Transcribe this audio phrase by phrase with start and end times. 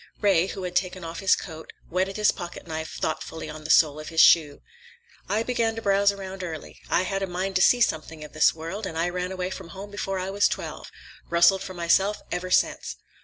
[0.19, 4.09] Ray, who had taken off his coat, whetted his pocketknife thoughtfully on the sole of
[4.09, 4.63] his shoe.
[5.29, 6.81] "I began to browse around early.
[6.89, 9.67] I had a mind to see something of this world, and I ran away from
[9.69, 10.89] home before I was twelve.
[11.29, 12.95] Rustled for myself ever since."